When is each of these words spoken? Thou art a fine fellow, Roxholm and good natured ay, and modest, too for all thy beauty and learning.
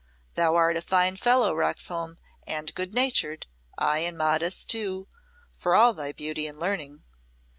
Thou 0.33 0.55
art 0.55 0.77
a 0.77 0.81
fine 0.81 1.15
fellow, 1.15 1.53
Roxholm 1.53 2.17
and 2.47 2.73
good 2.73 2.91
natured 2.95 3.45
ay, 3.77 3.99
and 3.99 4.17
modest, 4.17 4.67
too 4.67 5.07
for 5.55 5.75
all 5.75 5.93
thy 5.93 6.11
beauty 6.11 6.47
and 6.47 6.59
learning. 6.59 7.03